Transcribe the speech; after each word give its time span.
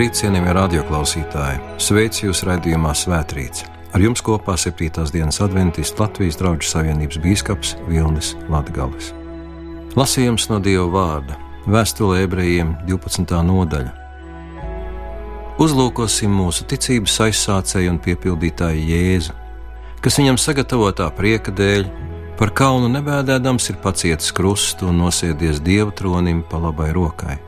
Labrīt, 0.00 0.16
cienījamie 0.16 0.52
radioklausītāji! 0.56 1.58
Sveicu 1.84 2.22
jūs 2.30 2.40
raidījumā 2.48 2.94
Svētrīts. 2.96 3.66
Ar 3.92 4.00
jums 4.00 4.22
kopā 4.24 4.54
7. 4.56 5.02
dienas 5.12 5.42
adventists 5.44 6.00
Latvijas 6.00 6.38
draugu 6.40 6.64
savienības 6.64 7.18
bīskaps 7.20 7.74
Vilnis 7.84 8.30
Latgales. 8.48 9.10
Lasījums 10.00 10.48
no 10.48 10.56
Dieva 10.64 10.86
vārda- 10.94 11.36
vēstule 11.76 12.22
ebrejiem 12.24 12.78
12. 12.88 13.42
nodaļa. 13.44 13.92
Uzlūkosim 15.60 16.32
mūsu 16.32 16.64
ticības 16.64 17.20
aizsācēju 17.28 17.92
un 17.92 18.00
piepildītāju 18.00 18.88
Jēzu, 18.94 19.36
kas 20.00 20.16
viņam 20.16 20.40
sagatavotā 20.40 21.12
prieka 21.12 21.52
dēļ 21.52 21.84
par 22.38 22.56
kaunu 22.56 22.88
nebēdēdams 22.88 23.68
ir 23.68 23.76
pacietis 23.84 24.32
krustu 24.32 24.88
un 24.88 25.04
nosēdies 25.04 25.60
Dieva 25.60 25.92
tronim 25.92 26.42
pa 26.42 26.56
labai 26.56 26.90
rokai. 26.92 27.38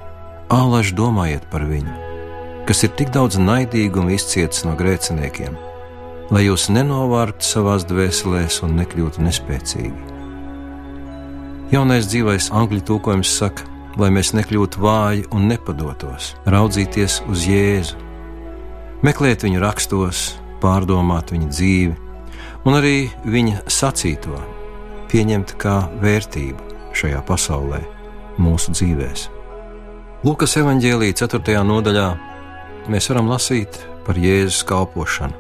Ālaši 0.51 0.93
domājiet 0.93 1.49
par 1.51 1.65
viņu, 1.65 2.12
kas 2.73 2.87
ir 2.87 2.93
tik 2.97 3.11
daudz 3.13 3.37
naidīguma 3.37 4.15
izcietis 4.15 4.63
no 4.65 4.73
grēciniekiem, 4.79 5.59
lai 6.33 6.47
jūs 6.47 6.71
nenovārtu 6.73 7.45
savās 7.45 7.85
dvēselēs 7.85 8.63
un 8.65 8.79
nekļūtu 8.79 9.21
nespēcīgi. 9.27 10.07
Jaunais 11.75 12.09
dzīvais 12.09 12.47
angļu 12.49 12.81
tūkojums 12.89 13.35
saka, 13.43 13.69
lai 14.01 14.09
mēs 14.17 14.33
nekļūtu 14.39 14.81
vāji 14.81 15.27
un 15.37 15.51
nepadotos, 15.53 16.31
raudzīties 16.49 17.19
uz 17.29 17.45
Jēzu, 17.51 18.01
meklēt 19.05 19.45
viņu 19.45 19.61
rakstos, 19.61 20.25
pārdomāt 20.65 21.37
viņa 21.37 21.53
dzīvi 21.53 21.93
un 22.65 22.81
arī 22.81 22.97
viņa 23.29 23.67
sacīto, 23.69 24.41
pieņemt 25.13 25.59
kā 25.61 25.77
vērtību 26.01 26.73
šajā 26.97 27.21
pasaulē, 27.29 27.85
mūsu 28.41 28.73
dzīvēm. 28.81 29.29
Lukas 30.25 30.57
evanģēlīja 30.57 31.27
4. 31.27 31.61
nodaļā 31.69 32.32
mēs 32.91 33.09
varam 33.11 33.31
lasīt 33.31 33.79
par 34.07 34.19
Jēzus 34.19 34.63
kalpošanu. 34.67 35.37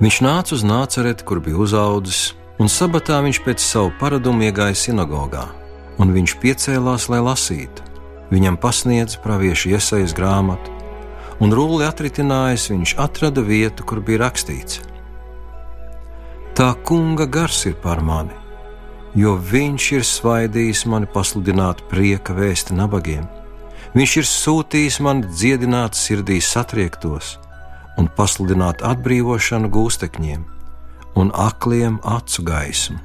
Viņš 0.00 0.18
nāca 0.24 0.54
uz 0.56 0.64
nācereti, 0.64 1.24
kur 1.28 1.40
bija 1.44 1.58
uzaudzis, 1.60 2.32
un 2.60 2.70
sabatā 2.72 3.18
viņš 3.24 3.40
pēc 3.44 3.62
savu 3.64 3.92
paradumu 4.00 4.46
iegāja 4.46 4.76
sinagogā, 4.78 5.46
un 6.00 6.12
viņš 6.14 6.36
piecēlās, 6.40 7.08
lai 7.12 7.20
lasītu. 7.24 7.88
Viņam 8.30 8.56
pasniedz 8.62 9.18
praviešu 9.20 9.74
iesaistas 9.74 10.14
grāmatu, 10.16 10.70
un 11.42 11.52
rulli 11.56 11.84
atritinājis, 11.88 12.70
viņš 12.70 12.94
atrada 13.02 13.42
vietu, 13.42 13.84
kur 13.84 14.00
bija 14.00 14.22
rakstīts: 14.26 14.80
Tā 16.54 16.70
kunga 16.86 17.26
gars 17.26 17.66
ir 17.66 17.74
par 17.82 18.00
mani, 18.00 18.36
jo 19.14 19.34
viņš 19.36 19.90
ir 19.98 20.06
svaidījis 20.06 20.86
mani 20.86 21.10
pasludināt 21.10 21.82
prieka 21.90 22.36
vēsti 22.36 22.78
nabagiem 22.78 23.28
Viņš 23.90 24.12
ir 24.20 24.26
sūtījis 24.28 25.00
man 25.02 25.24
dziedināt 25.26 25.98
sirdī 25.98 26.38
satriektos 26.38 27.34
un 27.98 28.06
pasludināt 28.14 28.84
atbrīvošanu 28.86 29.70
gūstekņiem 29.74 30.44
un 31.18 31.32
akliem 31.34 31.96
acu 32.06 32.44
gaismu, 32.46 33.00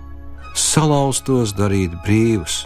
salauztos 0.53 1.55
darīt 1.58 1.95
brīvus 2.05 2.61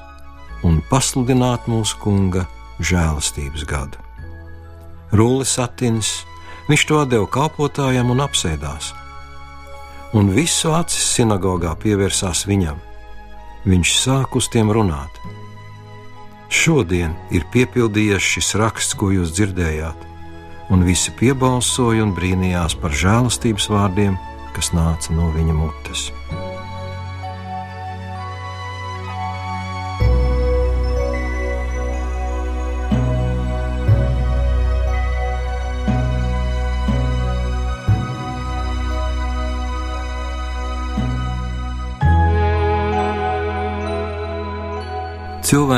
un 0.68 0.82
pasludināt 0.92 1.70
mūsu 1.72 1.96
kunga 2.04 2.44
žēlastības 2.84 3.64
gadu. 3.70 4.04
Rūlis 5.16 5.56
atins, 5.64 6.12
viņš 6.68 6.88
to 6.92 7.02
deva 7.08 7.32
kalpotājam 7.32 8.12
un 8.12 8.20
apsēdās, 8.28 8.92
un 10.12 10.36
visu 10.36 10.76
acis 10.76 11.08
sinagogā 11.16 11.72
pievērsās 11.80 12.44
viņam. 12.52 12.84
Viņš 13.64 13.96
sāk 14.04 14.36
uz 14.36 14.52
tiem 14.52 14.76
runāt 14.76 15.24
Šodien 16.50 17.14
ir 17.30 17.46
piepildījies 17.54 18.26
šis 18.26 18.56
raksts, 18.58 18.98
ko 18.98 19.12
jūs 19.14 19.36
dzirdējāt, 19.38 20.06
un 20.74 20.86
visi 20.88 21.14
piebalsoja 21.20 22.02
un 22.08 22.16
brīnījās 22.18 22.78
par 22.82 22.96
žēlastības 23.04 23.70
vārdiem, 23.70 24.18
kas 24.58 24.74
nāca 24.74 25.14
no 25.14 25.30
viņa 25.36 25.58
mutes. 25.62 26.10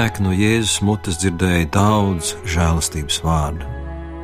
Cilvēki 0.01 0.23
no 0.25 0.31
Jēzus 0.33 0.79
mutes 0.81 1.19
dzirdēja 1.21 1.67
daudz 1.75 2.31
žēlastības 2.49 3.19
vārdu. 3.21 3.67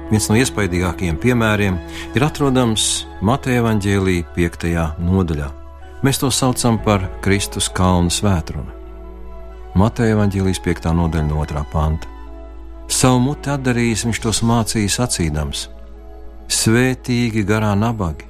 Viens 0.09 0.25
no 0.25 0.33
iespaidīgākajiem 0.39 1.19
piemēriem 1.21 1.75
ir 2.17 2.23
atrodams 2.25 3.05
Mateja 3.21 3.61
Vāģēlī 3.61 4.15
5. 4.33 4.71
nodaļā. 5.05 5.51
Mēs 6.01 6.17
to 6.17 6.31
saucam 6.33 6.79
par 6.81 7.05
Kristus 7.21 7.67
kalnu 7.69 8.09
svētrunu. 8.09 8.73
Mateja 9.77 10.15
Vāģēlīs 10.17 10.57
5. 10.65 10.87
nodaļa 10.97 11.27
no 11.27 11.45
2. 11.45 11.61
panta. 11.69 12.09
Savu 12.89 13.19
muti 13.27 13.53
atdarījis, 13.53 14.07
viņš 14.07 14.21
tos 14.23 14.41
mācīja 14.41 14.95
sacīdams: 14.95 15.67
Svētīgi 16.49 17.43
garā 17.45 17.75
nabagi, 17.77 18.25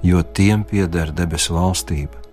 jo 0.00 0.24
tiem 0.24 0.64
pieder 0.64 1.12
debesu 1.12 1.58
valstība. 1.58 2.24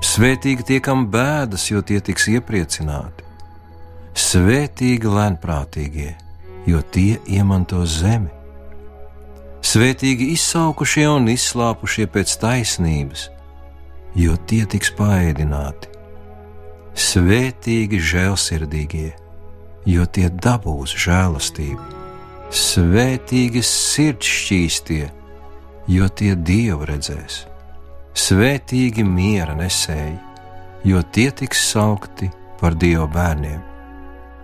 Svētīgi 0.00 0.70
tie, 0.72 0.80
kam 0.80 1.04
bēdas, 1.12 1.68
jo 1.68 1.84
tie 1.84 2.00
tiks 2.00 2.30
iepriecināti. 2.32 3.23
Svētīgi 4.14 5.10
lēnprātīgie, 5.10 6.12
jo 6.70 6.80
tie 6.94 7.16
iemantos 7.26 7.96
zemi. 7.98 8.30
Svētīgi 9.66 10.28
izsaukušie 10.36 11.08
un 11.10 11.26
izslāpušie 11.32 12.06
pēc 12.14 12.36
taisnības, 12.38 13.24
jo 14.14 14.36
tie 14.46 14.60
tiks 14.70 14.92
paēdināti. 14.94 15.90
Svētīgi 16.94 17.98
žēlsirdīgie, 18.12 19.10
jo 19.90 20.06
tie 20.06 20.30
dabūs 20.30 20.94
žēlastību. 20.94 21.90
Svētīgi 22.54 23.66
sirdšķīstie, 23.66 25.02
jo 25.90 26.10
tie 26.22 26.38
dievu 26.38 26.86
redzēs. 26.86 27.42
Svētīgi 28.14 29.02
miera 29.02 29.58
nesēji, 29.58 30.18
jo 30.86 31.02
tie 31.02 31.32
tiks 31.34 31.66
saukti 31.74 32.30
par 32.62 32.78
dievu 32.78 33.10
bērniem 33.10 33.73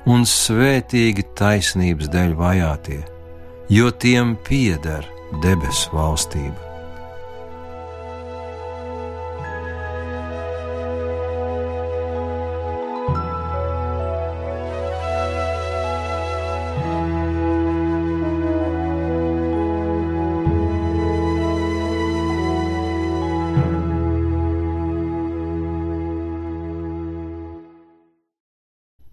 un 0.08 0.24
svētīgi 0.28 1.26
taisnības 1.36 2.08
dēļ 2.12 2.34
vajātie, 2.38 3.02
jo 3.68 3.90
tiem 3.90 4.36
pieder 4.48 5.06
debesu 5.44 5.92
valstība. 5.96 6.69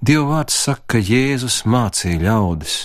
Dieva 0.08 0.38
vārds 0.38 0.56
saka, 0.56 0.94
ka 0.94 1.00
Jēzus 1.04 1.66
mācīja 1.68 2.22
ļaudis, 2.22 2.76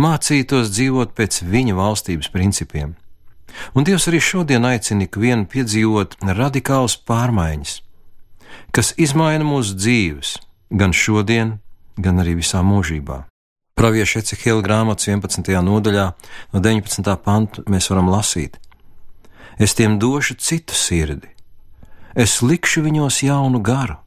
mācītos 0.00 0.70
dzīvot 0.72 1.12
pēc 1.12 1.42
viņa 1.44 1.74
valstības 1.76 2.30
principiem. 2.32 2.94
Un 3.76 3.84
Dievs 3.84 4.08
arī 4.08 4.22
šodien 4.24 4.64
aicina 4.64 5.04
ikvienu 5.04 5.44
piedzīvot 5.52 6.16
radikālas 6.24 6.96
pārmaiņas, 7.04 7.74
kas 8.72 8.94
izmaina 8.96 9.44
mūsu 9.44 9.76
dzīves, 9.76 10.32
gan 10.72 10.96
šodien, 10.96 11.58
gan 12.00 12.24
arī 12.24 12.38
visā 12.40 12.64
mūžībā. 12.64 13.26
Pravieša 13.76 14.24
Ecehela 14.24 14.64
grāmatas 14.64 15.12
11. 15.12 15.44
nodaļā, 15.44 16.10
no 16.56 16.64
19. 16.64 17.16
panta 17.20 17.68
mēs 17.68 17.92
varam 17.92 18.08
lasīt: 18.08 18.56
Es 19.60 19.76
tiem 19.76 20.00
došu 20.00 20.40
citu 20.40 20.72
sirdi, 20.72 21.34
es 22.16 22.40
likšu 22.40 22.88
viņos 22.88 23.26
jaunu 23.28 23.60
garu 23.60 24.00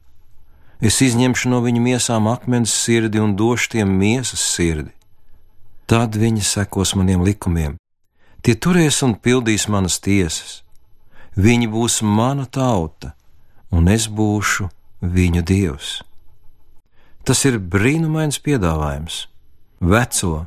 Es 0.82 1.00
izņemšu 1.04 1.50
no 1.52 1.60
viņu 1.62 1.82
miesām 1.82 2.26
akmens 2.30 2.72
sirdi 2.74 3.20
un 3.22 3.36
došu 3.38 3.74
tiem 3.76 3.90
miesas 3.98 4.42
sirdi. 4.42 4.90
Tad 5.86 6.16
viņi 6.16 6.42
sekos 6.42 6.94
maniem 6.98 7.22
likumiem. 7.22 7.76
Tie 8.42 8.54
turēs 8.56 9.02
un 9.04 9.14
pildīs 9.14 9.68
manas 9.68 10.00
tiesas. 10.00 10.62
Viņi 11.36 11.68
būs 11.70 12.00
mana 12.02 12.46
tauta, 12.46 13.14
un 13.70 13.88
es 13.88 14.08
būšu 14.08 14.68
viņu 15.02 15.42
dievs. 15.44 16.02
Tas 17.24 17.44
ir 17.48 17.58
brīnumains 17.58 18.38
piedāvājums. 18.44 19.28
Veco, 19.80 20.46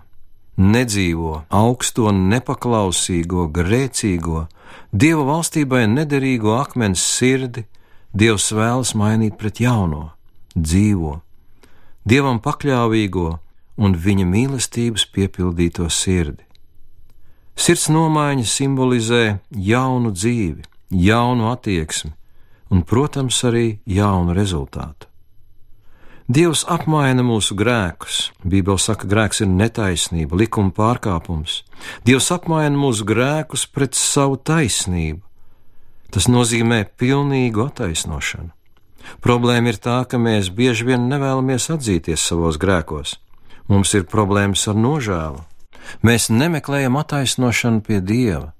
nedzīvo, 0.57 1.43
augsto, 1.49 2.11
nepaklausīgo, 2.11 3.47
grēcīgo, 3.53 4.45
dieva 4.91 5.25
valstībai 5.31 5.85
nederīgo 5.89 6.55
akmens 6.59 7.01
sirdi 7.01 7.65
Dievs 8.17 8.47
vēlas 8.55 8.95
mainīt 8.97 9.35
pret 9.37 9.59
jauno 9.61 10.16
dzīvo, 10.57 11.19
dievam 12.05 12.41
pakļāvīgo 12.43 13.29
un 13.77 13.95
viņa 13.95 14.25
mīlestības 14.25 15.05
piepildīto 15.13 15.87
sirdi. 15.93 16.43
Sirds 17.57 17.87
nomaiņa 17.89 18.45
simbolizē 18.45 19.23
jaunu 19.51 20.11
dzīvi, 20.13 20.65
jaunu 20.93 21.51
attieksmi 21.51 22.13
un, 22.69 22.83
protams, 22.83 23.39
arī 23.47 23.79
jaunu 23.87 24.35
rezultātu. 24.35 25.07
Dievs 26.27 26.65
apmaina 26.67 27.23
mūsu 27.23 27.55
grēkus. 27.55 28.33
Bībele 28.43 28.81
saka, 28.83 29.07
grēks 29.07 29.45
ir 29.45 29.47
netaisnība, 29.47 30.35
likuma 30.35 30.73
pārkāpums. 30.75 31.61
Dievs 32.03 32.27
apmaina 32.35 32.75
mūsu 32.75 33.07
grēkus 33.07 33.63
pret 33.71 33.95
savu 33.95 34.35
taisnību. 34.35 35.23
Tas 36.11 36.27
nozīmē 36.27 36.83
pilnīgu 36.99 37.63
attaisnošanu. 37.69 38.51
Problēma 39.23 39.73
ir 39.73 39.81
tā, 39.81 40.01
ka 40.09 40.19
mēs 40.21 40.51
bieži 40.53 40.87
vien 40.91 41.09
nevēlamies 41.11 41.69
atzīties 41.73 42.23
savos 42.29 42.59
grēkos. 42.61 43.17
Mums 43.67 43.93
ir 43.97 44.07
problēmas 44.07 44.67
ar 44.71 44.79
nožēlu. 44.79 45.43
Mēs 46.03 46.29
nemeklējam 46.31 46.99
attaisnošanu 46.99 47.83
pie 47.87 48.01
Dieva, 48.03 48.51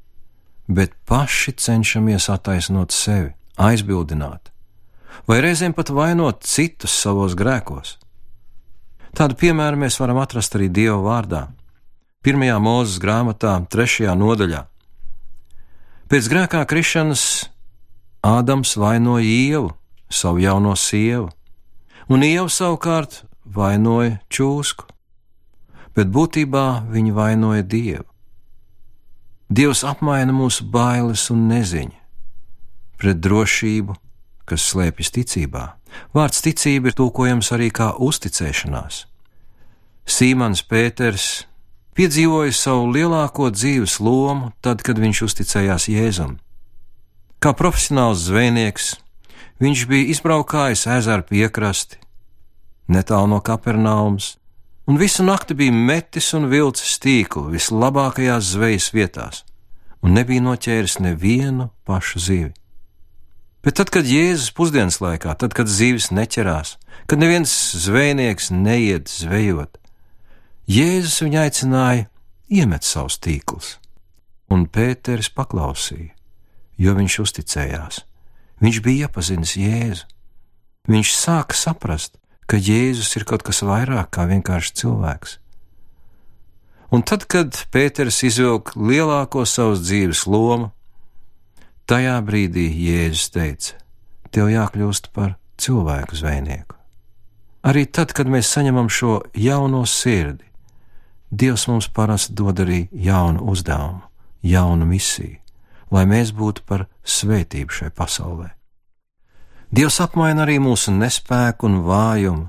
bet 0.68 0.96
paši 1.08 1.56
cenšamies 1.60 2.30
attaisnot 2.32 2.96
sevi, 2.96 3.34
aizbildināt 3.60 4.52
vai 5.28 5.42
reizēm 5.44 5.76
pat 5.76 5.92
vainot 5.94 6.46
citus 6.48 6.96
savos 6.96 7.36
grēkos. 7.38 7.98
Tādu 9.18 9.38
piemēru 9.40 9.80
mēs 9.82 9.98
varam 10.00 10.20
atrast 10.22 10.56
arī 10.56 10.70
Dieva 10.70 11.00
vārdā. 11.04 11.48
Pirmajā 12.24 12.58
mūzes 12.62 13.00
grāmatā, 13.02 13.56
trešajā 13.72 14.14
nodaļā. 14.18 14.64
Pēc 16.12 16.30
grēkā 16.32 16.64
krišanas 16.70 17.24
Ādams 18.28 18.74
vainoja 18.80 19.24
Ievu, 19.24 19.72
savu 20.10 20.42
jauno 20.44 20.76
sievu, 20.76 21.30
un 22.10 22.24
Ieva 22.24 22.50
savukārt 22.50 23.24
vainoja 23.46 24.18
čūsku, 24.30 24.88
bet 25.96 26.12
būtībā 26.14 26.88
viņa 26.92 27.14
vainoja 27.14 27.64
Dievu. 27.64 28.08
Dievs 29.48 29.86
apmaina 29.88 30.34
mūsu 30.36 30.66
bailes 30.68 31.30
un 31.32 31.48
neziņu 31.48 31.96
pret 32.98 33.20
drošību 33.22 33.96
kas 34.48 34.64
slēpjas 34.72 35.12
ticībā. 35.16 35.66
Vārds 36.16 36.42
ticība 36.46 36.92
ir 36.92 36.98
tūkojams 36.98 37.52
arī 37.56 37.70
kā 37.74 37.92
uzticēšanās. 38.00 39.04
Sīmans 40.08 40.64
Pēters 40.64 41.28
piedzīvoja 41.98 42.54
savu 42.56 42.88
lielāko 42.96 43.50
dzīves 43.52 43.98
lomu 44.04 44.54
tad, 44.64 44.84
kad 44.86 45.00
viņš 45.04 45.24
uzticējās 45.28 45.90
Jēzum. 45.92 46.38
Kā 47.44 47.52
profesionāls 47.58 48.24
zvejnieks, 48.30 48.96
viņš 49.62 49.86
bija 49.90 50.12
izbraukājis 50.14 50.86
ezeru 50.98 51.26
piekrasti, 51.28 52.00
netālu 52.88 53.32
no 53.32 53.40
Kapernaumas, 53.42 54.36
un 54.88 55.00
visu 55.02 55.26
nakti 55.26 55.58
bija 55.58 55.74
metis 55.74 56.30
un 56.38 56.48
vilcis 56.52 57.00
tīklu 57.04 57.50
vislabākajās 57.52 58.54
zvejas 58.54 58.92
vietās, 58.96 59.44
un 60.02 60.16
nebija 60.16 60.44
noķēris 60.46 61.00
nevienu 61.04 61.72
pašu 61.86 62.24
zivi. 62.24 62.54
Bet 63.66 63.80
tad, 63.82 63.90
kad 63.92 64.08
Jēzus 64.08 64.54
pusdienas 64.56 65.02
laikā, 65.04 65.34
tad, 65.36 65.52
kad 65.58 65.68
zīves 65.68 66.12
neķerās, 66.16 66.78
kad 67.10 67.20
neviens 67.20 67.52
zvejnieks 67.84 68.52
neiet 68.54 69.12
zvejot, 69.12 69.76
Jēzus 70.72 71.24
viņu 71.26 71.42
aicināja 71.42 72.06
iemet 72.48 72.88
savus 72.88 73.18
tīklus, 73.20 73.76
un 74.52 74.68
Pēters 74.72 75.32
paklausīja, 75.36 76.14
jo 76.80 76.96
viņš 76.96 77.20
uzticējās. 77.26 78.04
Viņš 78.64 78.80
bija 78.86 79.08
iepazinis 79.08 79.58
Jēzu. 79.60 80.08
Viņš 80.88 81.12
sāka 81.14 81.58
saprast, 81.58 82.16
ka 82.48 82.58
Jēzus 82.58 83.12
ir 83.20 83.26
kaut 83.28 83.44
kas 83.46 83.62
vairāk 83.66 84.10
kā 84.16 84.26
vienkārši 84.30 84.74
cilvēks. 84.82 85.38
Un 86.96 87.04
tad, 87.04 87.28
kad 87.28 87.66
Pēters 87.74 88.22
izvilka 88.24 88.80
lielāko 88.80 89.44
savas 89.46 89.84
dzīves 89.84 90.24
lomu, 90.32 90.72
Tajā 91.88 92.18
brīdī 92.20 92.66
Jēzus 92.68 93.30
teica: 93.32 93.78
Tev 94.32 94.50
jākļūst 94.52 95.12
par 95.16 95.38
cilvēku 95.56 96.18
zvejnieku. 96.20 96.76
Arī 97.64 97.86
tad, 97.88 98.12
kad 98.12 98.28
mēs 98.28 98.50
saņemam 98.52 98.90
šo 98.92 99.22
jauno 99.36 99.86
sirdi, 99.88 100.44
Dievs 101.32 101.66
mums 101.68 101.90
parasti 101.92 102.36
dod 102.40 102.60
arī 102.64 102.86
jaunu 102.92 103.44
uzdevumu, 103.52 104.04
jaunu 104.44 104.86
misiju, 104.88 105.36
lai 105.92 106.06
mēs 106.10 106.34
būtu 106.36 106.66
par 106.68 106.88
svētību 107.04 107.74
šai 107.74 107.92
pasaulē. 107.96 108.52
Dievs 109.72 110.00
apmaina 110.04 110.46
arī 110.46 110.60
mūsu 110.64 110.94
nespēku 110.96 111.68
un 111.68 111.82
vājumu 111.84 112.48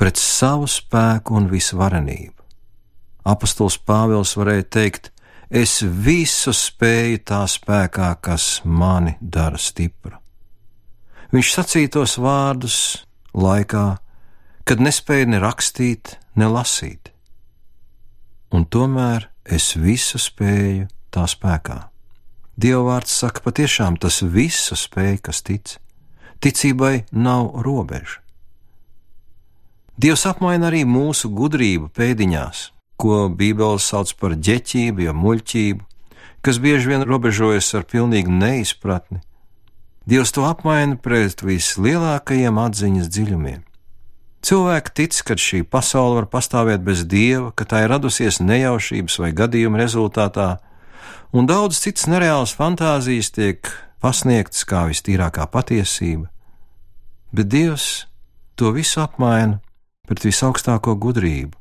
pret 0.00 0.16
savu 0.16 0.68
spēku 0.68 1.36
un 1.36 1.50
visvarenību. 1.52 2.36
Apostols 3.28 3.76
Pāvils 3.84 4.32
varēja 4.38 4.64
teikt, 4.72 5.10
Es 5.50 5.80
visu 5.82 6.52
spēju 6.54 7.24
tā 7.26 7.40
spēkā, 7.50 8.12
kas 8.22 8.60
mani 8.62 9.16
dara 9.18 9.58
stipru. 9.58 10.14
Viņš 11.34 11.50
sacīja 11.56 11.90
tos 11.96 12.14
vārdus 12.22 12.76
laikā, 13.34 13.98
kad 14.62 14.78
nespēja 14.78 15.26
ne 15.26 15.40
rakstīt, 15.42 16.14
ne 16.38 16.46
lasīt. 16.46 17.10
Un 18.54 18.62
tomēr 18.62 19.26
es 19.42 19.74
visu 19.74 20.22
spēju 20.22 20.86
tā 21.10 21.26
spēkā. 21.26 21.89
Dieva 22.60 22.82
vārds 22.84 23.14
saka, 23.16 23.40
patiešām 23.40 23.96
tas 23.96 24.18
visu 24.20 24.76
spēj, 24.76 25.14
kas 25.24 25.40
tic. 25.46 25.78
Ticībai 26.44 27.06
nav 27.12 27.54
robežu. 27.64 28.18
Dievs 30.00 30.26
apmaina 30.28 30.68
arī 30.68 30.82
mūsu 30.88 31.30
gudrību 31.32 31.88
pēdiņās, 31.96 32.60
ko 33.00 33.30
Bībele 33.32 33.80
sauc 33.80 34.12
par 34.20 34.36
ģeķību, 34.36 35.06
ja 35.06 35.16
muļķību, 35.16 35.84
kas 36.44 36.60
bieži 36.60 36.92
vien 36.92 37.04
robežojas 37.08 37.72
ar 37.76 37.88
pilnīgu 37.88 38.32
neizpratni. 38.32 39.22
Dievs 40.08 40.32
to 40.36 40.44
apmaina 40.48 41.00
pret 41.00 41.40
vislielākajiem 41.44 42.60
atziņas 42.60 43.08
dziļumiem. 43.12 43.60
Cilvēki 44.44 44.96
tic, 44.96 45.20
ka 45.24 45.36
šī 45.36 45.62
pasaule 45.68 46.22
var 46.22 46.28
pastāvēt 46.32 46.84
bez 46.84 47.04
dieva, 47.08 47.52
ka 47.52 47.68
tā 47.68 47.84
ir 47.84 47.92
radusies 47.92 48.40
nejaušības 48.40 49.20
vai 49.20 49.36
gadījuma 49.36 49.80
rezultātā, 49.80 50.58
un 51.32 51.46
daudz 51.46 51.80
citas 51.82 52.06
nereālas 52.10 52.54
fantāzijas 52.56 53.30
tiek 53.34 53.70
pasniegtas 54.00 54.64
kā 54.64 54.86
vistīrākā 54.90 55.46
patiesība. 55.52 56.28
Bet 57.32 57.50
Dievs 57.52 58.06
to 58.56 58.72
visu 58.74 59.00
apmaina 59.04 59.60
pret 60.08 60.24
visaugstāko 60.26 60.96
gudrību, 60.98 61.54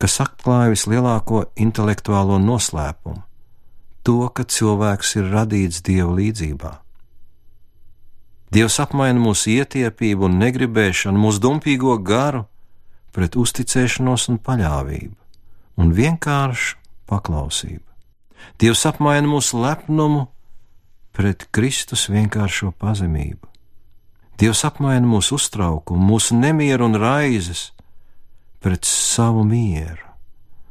kas 0.00 0.20
atklāja 0.24 0.74
vislielāko 0.74 1.46
intelektuālo 1.56 2.36
noslēpumu- 2.42 3.22
to, 4.04 4.28
ka 4.28 4.44
cilvēks 4.44 5.16
ir 5.16 5.32
radīts 5.32 5.82
dieva 5.82 6.12
līdzībā. 6.20 6.72
Dievs 8.50 8.80
apmaina 8.82 9.20
mūsu 9.20 9.52
ietiepību 9.62 10.26
un 10.26 10.38
negribēšanu, 10.42 11.18
mūsu 11.18 11.38
dumpīgo 11.38 11.94
garu 12.02 12.46
pret 13.12 13.36
uzticēšanos 13.38 14.28
un 14.28 14.38
paļāvību, 14.38 15.14
un 15.78 15.92
vienkāršu 15.94 16.76
paklausību. 17.06 17.89
Dievs 18.60 18.86
apmaina 18.88 19.28
mūsu 19.28 19.60
lepnumu 19.60 20.26
pret 21.16 21.46
Kristus 21.54 22.08
vienkāršo 22.12 22.72
pazemību. 22.80 23.46
Dievs 24.40 24.64
apmaina 24.64 25.04
mūsu 25.04 25.36
uztraukumu, 25.36 26.00
mūsu 26.14 26.36
nemieru 26.38 26.86
un 26.88 26.96
raizes 27.00 27.70
pret 28.60 28.84
savu 28.88 29.44
mieru, 29.44 30.06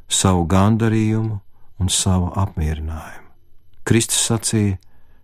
savu 0.10 0.46
gandarījumu 0.50 1.40
un 1.80 1.90
savu 1.94 2.32
apmierinājumu. 2.38 3.28
Kristus 3.86 4.26
sacīja: 4.30 4.78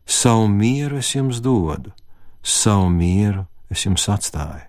Savu 0.05 0.47
mieru 0.47 0.99
es 1.01 1.09
jums 1.15 1.41
dodu, 1.41 1.89
savu 2.43 2.89
mieru 2.93 3.47
es 3.73 3.85
jums 3.85 4.05
atstāju. 4.09 4.67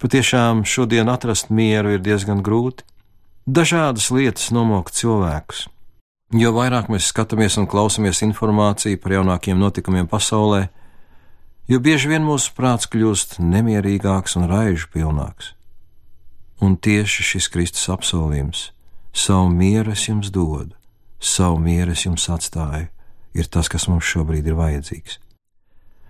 Patiešām 0.00 0.62
šodien 0.64 1.10
atrast 1.10 1.50
mieru 1.50 1.96
ir 1.96 2.00
diezgan 2.00 2.40
grūti. 2.46 2.86
Dažādas 3.44 4.08
lietas 4.14 4.48
nomok 4.54 4.92
cilvēkus. 4.94 5.66
Jo 6.28 6.50
vairāk 6.52 6.90
mēs 6.92 7.06
skatāmies 7.08 7.54
un 7.56 7.64
klausāmies 7.64 8.18
informāciju 8.26 8.98
par 9.00 9.14
jaunākiem 9.14 9.56
notikumiem 9.56 10.04
pasaulē, 10.10 10.66
jo 11.72 11.78
bieži 11.80 12.10
vien 12.10 12.26
mūsu 12.26 12.52
prāts 12.52 12.84
kļūst 12.92 13.38
nemierīgāks 13.40 14.36
un 14.36 14.44
raižu 14.50 14.90
pilnāks. 14.92 15.54
Un 16.60 16.76
tieši 16.76 17.24
šis 17.30 17.48
Kristus 17.48 17.88
apsolījums- 17.88 18.72
savu 19.24 19.48
mieru 19.48 19.92
es 19.92 20.04
jums 20.04 20.28
dodu, 20.28 20.74
savu 21.18 21.56
mieru 21.58 21.92
es 21.92 22.04
jums 22.04 22.28
atstāju, 22.28 22.88
ir 23.32 23.44
tas, 23.44 23.68
kas 23.68 23.88
mums 23.88 24.04
šobrīd 24.04 24.46
ir 24.46 24.54
vajadzīgs. 24.54 25.16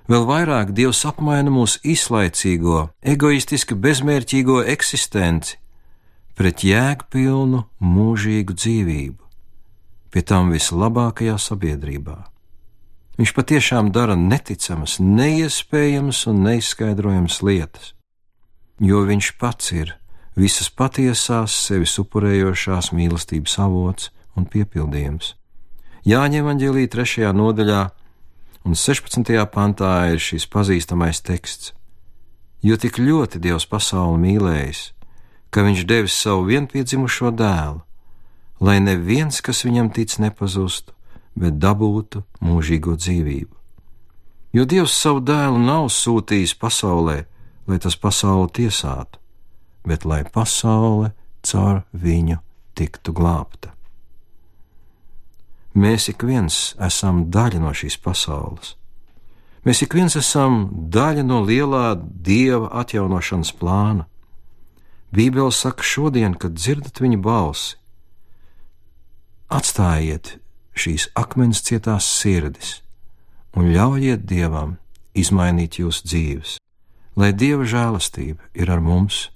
Vēl 0.09 0.27
vairāk 0.27 0.73
Dievs 0.73 1.05
apmaina 1.05 1.51
mūsu 1.51 1.79
izlaicīgo, 1.85 2.91
egoistiski 3.05 3.75
bezmērķīgo 3.77 4.65
eksistenci 4.67 5.57
pret 6.35 6.65
jēgpilnu, 6.65 7.67
mūžīgu 7.81 8.55
dzīvību, 8.57 9.28
pie 10.13 10.23
tam 10.23 10.53
vislabākajā 10.55 11.37
sabiedrībā. 11.41 12.19
Viņš 13.19 13.33
patiešām 13.35 13.91
dara 13.91 14.15
neticamas, 14.15 14.99
neiespējamas 15.03 16.23
un 16.31 16.45
neizskaidrojamas 16.47 17.41
lietas, 17.43 17.95
jo 18.79 19.03
viņš 19.09 19.33
pats 19.41 19.73
ir 19.75 19.97
visas 20.39 20.71
patiesās, 20.71 21.57
sevis 21.67 21.97
upurējošās 21.99 22.93
mīlestības 22.95 23.59
avots 23.65 24.13
un 24.39 24.47
piepildījums. 24.47 25.35
Jāņem 26.07 26.47
Evangelī 26.47 26.87
3. 26.87 27.33
nodaļā 27.35 27.81
un 28.65 28.79
16. 28.79 29.35
pantā 29.51 29.91
ir 30.13 30.23
šis 30.23 30.47
pazīstamais 30.47 31.21
teksts. 31.27 31.75
Jo 32.63 32.79
tik 32.79 33.01
ļoti 33.03 33.43
Dievs 33.43 33.67
pasauli 33.71 34.23
mīlējis, 34.23 34.81
ka 35.51 35.67
Viņš 35.67 35.85
devis 35.89 36.15
savu 36.15 36.47
vienpiedzimušo 36.49 37.33
dēlu, 37.35 37.83
lai 38.61 38.79
neviens, 38.83 39.41
kas 39.41 39.65
viņam 39.67 39.93
tic, 39.95 40.17
nepazustu, 40.19 40.95
bet 41.39 41.59
dabūtu 41.63 42.25
mūžīgo 42.43 42.97
dzīvību. 42.99 43.55
Jo 44.57 44.65
Dievs 44.65 44.97
savu 44.97 45.21
dēlu 45.23 45.61
nav 45.61 45.91
sūtījis 45.93 46.57
pasaulē, 46.59 47.19
lai 47.69 47.79
tas 47.79 47.97
pasauli 48.01 48.49
tiesātu, 48.59 49.21
bet 49.87 50.07
lai 50.09 50.25
pasaule 50.25 51.13
caur 51.45 51.83
viņu 51.93 52.41
tiktu 52.79 53.13
glābta. 53.13 53.75
Mēs 55.79 56.09
ik 56.11 56.25
viens 56.27 56.75
esam 56.83 57.29
daļa 57.31 57.61
no 57.63 57.71
šīs 57.77 57.99
pasaules. 58.03 58.75
Mēs 59.67 59.83
ik 59.85 59.95
viens 59.95 60.17
esam 60.17 60.65
daļa 60.91 61.23
no 61.27 61.43
lielā 61.45 61.93
dieva 62.01 62.71
atjaunošanas 62.81 63.53
plāna. 63.59 64.09
Bībele 65.15 65.53
saka, 65.53 65.85
šodien, 65.85 66.35
kad 66.35 66.57
dzirdat 66.57 67.01
viņa 67.01 67.19
balsi, 67.23 67.77
atstājiet 69.49 70.37
šīs 70.79 71.09
akmens 71.19 71.63
cietās 71.65 72.07
sirdis 72.21 72.79
un 73.57 73.71
ļaujiet 73.73 74.27
dievam 74.29 74.77
izmainīt 75.17 75.81
jūsu 75.81 76.05
dzīves, 76.07 76.57
lai 77.19 77.33
dieva 77.33 77.67
žēlastība 77.67 78.51
ir 78.55 78.71
ar 78.71 78.83
mums, 78.85 79.29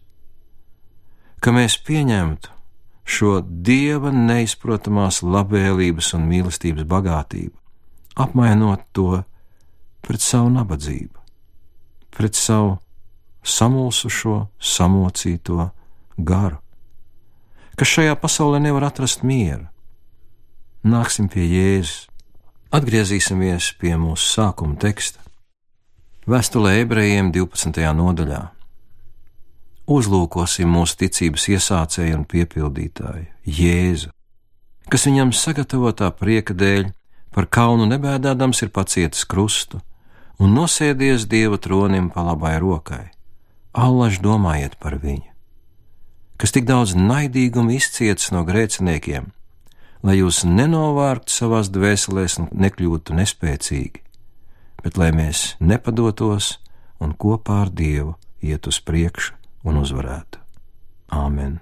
ka 1.43 1.55
mēs 1.55 1.79
pieņemtu 1.83 2.53
šo 3.09 3.41
dieva 3.43 4.13
neizprotamās 4.15 5.23
labvēlības 5.27 6.13
un 6.19 6.29
mīlestības 6.31 6.87
bagātību, 6.89 7.57
apmainot 8.15 8.85
to 8.95 9.25
pret 10.05 10.23
savu 10.23 10.53
nabadzību, 10.55 11.19
pret 12.15 12.39
savu 12.39 12.77
samulsušo, 13.43 14.47
samocīto 14.61 15.71
garu, 16.19 16.61
kas 17.75 17.97
šajā 17.97 18.15
pasaulē 18.21 18.63
nevar 18.63 18.87
atrast 18.93 19.27
mieru. 19.27 19.67
Nāksim 20.83 21.29
pie 21.31 21.45
Jēzus, 21.47 22.09
atgriezīsimies 22.75 23.69
pie 23.79 23.93
mūsu 23.95 24.25
sākuma 24.27 24.75
teksta. 24.83 25.21
Vēstulē 26.27 26.81
ebrejiem 26.81 27.29
12. 27.31 27.85
nodaļā 27.95 28.41
uzlūkosim 29.87 30.67
mūsu 30.75 30.97
ticības 31.05 31.45
iesācēju 31.53 32.17
un 32.17 32.25
piepildītāju, 32.27 33.29
Jēzu, 33.47 34.11
kas 34.91 35.07
viņam 35.07 35.31
sagatavotā 35.31 36.09
prieka 36.19 36.57
dēļ 36.59 36.89
par 37.31 37.47
kaunu 37.47 37.87
nebēdādams 37.87 38.65
ir 38.67 38.73
pacietis 38.75 39.23
krustu 39.23 39.79
un 40.43 40.51
nosēdies 40.57 41.29
Dieva 41.31 41.61
tronim 41.63 42.09
pa 42.11 42.25
labai 42.27 42.57
rokai. 42.59 43.05
Allaž 43.71 44.19
domājiet 44.19 44.75
par 44.83 44.99
viņu, 44.99 45.31
kas 46.43 46.51
tik 46.59 46.67
daudz 46.67 46.97
naidīguma 46.99 47.79
izcietis 47.79 48.35
no 48.35 48.43
grēciniekiem, 48.43 49.31
lai 50.03 50.19
jūs 50.19 50.43
nenovārtu 50.47 51.33
savās 51.33 51.71
dvēselēs 51.73 52.39
un 52.43 52.49
nekļūtu 52.65 53.17
nespēcīgi, 53.19 54.03
bet 54.83 54.99
lai 54.99 55.13
mēs 55.15 55.55
nepadotos 55.61 56.57
un 57.03 57.15
kopā 57.15 57.63
ar 57.67 57.75
Dievu 57.75 58.17
iet 58.43 58.67
uz 58.67 58.83
priekšu 58.83 59.35
un 59.67 59.83
uzvarētu. 59.83 60.43
Āmen! 61.13 61.61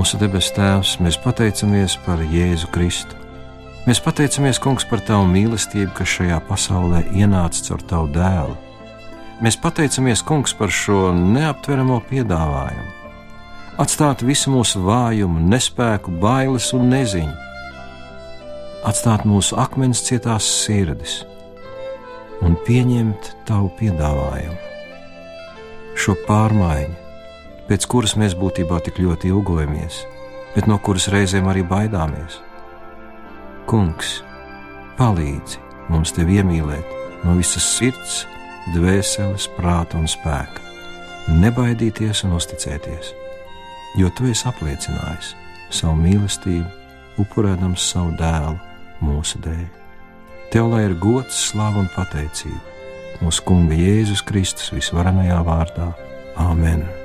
Mūsu 0.00 0.16
debesu 0.16 0.54
Tēvs, 0.56 0.94
mēs 1.04 1.18
pateicamies 1.20 1.98
par 2.06 2.22
Jēzu 2.24 2.70
Kristu. 2.72 3.18
Mēs 3.84 3.98
pateicamies, 4.00 4.56
Kungs, 4.56 4.86
par 4.88 5.02
Tavu 5.04 5.26
mīlestību, 5.28 5.90
kas 5.98 6.14
šajā 6.14 6.38
pasaulē 6.48 7.02
ienāca 7.20 7.66
caur 7.66 7.82
Tavu 7.90 8.08
dēlu. 8.14 8.54
Mēs 9.44 9.58
pateicamies, 9.60 10.22
Kungs, 10.24 10.54
par 10.56 10.72
šo 10.72 11.10
neaptveramo 11.18 11.98
piedāvājumu. 12.08 12.86
Atstāt 13.84 14.24
visu 14.24 14.54
mūsu 14.54 14.80
vājumu, 14.86 15.44
nespēku, 15.52 16.16
bailes 16.22 16.70
un 16.78 16.88
neziņu, 16.94 17.36
atstāt 18.88 19.28
mūsu 19.28 19.60
akmens 19.60 20.00
cietās 20.08 20.48
sirdis 20.62 21.18
un 22.40 22.56
pieņemt 22.64 23.34
Tavu 23.52 23.68
piedāvājumu. 23.76 24.58
Šo 26.00 26.16
pārmaiņu 26.24 27.09
pēc 27.70 27.86
kuras 27.86 28.16
mēs 28.18 28.34
būtībā 28.34 28.80
tik 28.82 28.98
ļoti 28.98 29.30
ilgojamies, 29.30 30.02
bet 30.56 30.66
no 30.66 30.80
kuras 30.82 31.06
reizēm 31.12 31.46
arī 31.50 31.62
baidāmies. 31.62 32.40
Kungs, 33.70 34.16
palīdzi 34.98 35.60
mums 35.90 36.10
tevi 36.16 36.40
iemīlēt 36.40 36.96
no 37.22 37.36
visas 37.38 37.66
sirds, 37.76 38.24
dvēseles, 38.74 39.46
prāta 39.54 40.00
un 40.00 40.10
spēka, 40.10 40.64
nebaidīties 41.30 42.24
un 42.26 42.34
uzticēties, 42.40 43.12
jo 44.02 44.10
tu 44.18 44.26
esi 44.30 44.48
apliecinājis 44.50 45.34
savu 45.70 45.94
mīlestību, 46.02 46.66
upurēdams 47.22 47.90
savu 47.92 48.16
dēlu 48.18 48.56
mūsu 49.06 49.38
dēļ. 49.44 49.68
Tev 50.50 50.72
lai 50.72 50.88
ir 50.88 50.96
gods, 50.98 51.38
slāva 51.52 51.84
un 51.84 51.92
pateicība 51.94 52.66
mūsu 53.20 53.44
Kunga 53.46 53.76
Jēzus 53.78 54.24
Kristus 54.26 54.72
visvarenajā 54.74 55.38
vārdā. 55.46 55.92
Āmen! 56.40 56.99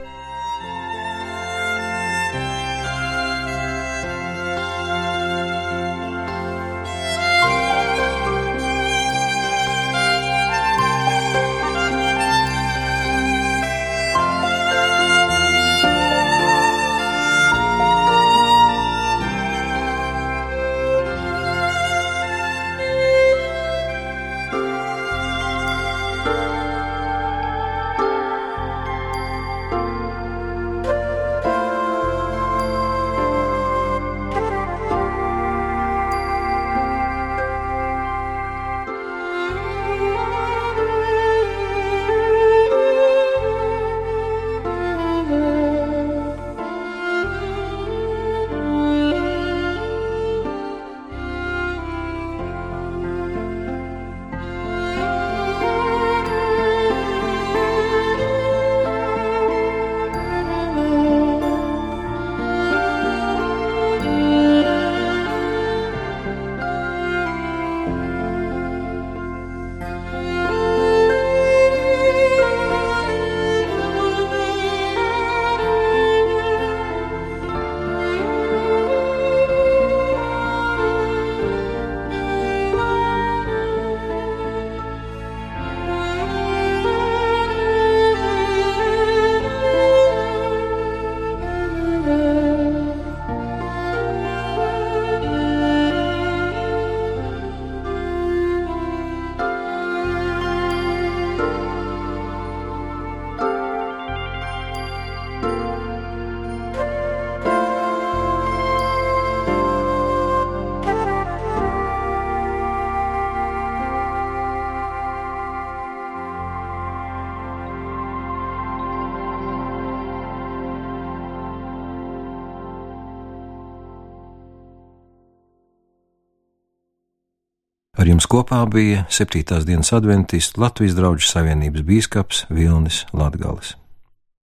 Jums 128.15 128.29
kopā 128.31 128.61
bija 128.71 129.03
7. 129.11 129.65
dienas 129.67 129.91
adventists 129.91 130.55
Latvijas 130.61 130.95
draugu 130.95 131.25
savienības 131.25 131.83
bīskaps 131.83 132.45
Vilnis 132.47 133.03
Latgales. 133.11 133.75